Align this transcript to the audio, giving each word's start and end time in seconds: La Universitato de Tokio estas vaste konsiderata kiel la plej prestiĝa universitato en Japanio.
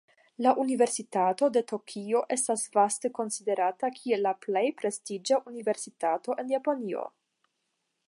La 0.43 0.51
Universitato 0.61 1.49
de 1.57 1.63
Tokio 1.71 2.21
estas 2.37 2.63
vaste 2.79 3.13
konsiderata 3.19 3.93
kiel 4.01 4.27
la 4.29 4.35
plej 4.49 4.67
prestiĝa 4.83 5.43
universitato 5.53 6.41
en 6.45 6.55
Japanio. 6.59 7.09